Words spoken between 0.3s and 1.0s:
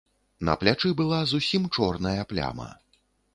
На плячы